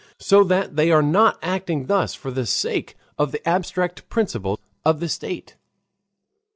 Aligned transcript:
So 0.17 0.43
that 0.45 0.77
they 0.77 0.89
are 0.89 1.03
not 1.03 1.37
acting 1.43 1.85
thus 1.85 2.15
for 2.15 2.31
the 2.31 2.47
sake 2.47 2.95
of 3.19 3.31
the 3.31 3.47
abstract 3.47 4.09
principle 4.09 4.59
of 4.83 4.99
the 4.99 5.07
state. 5.07 5.57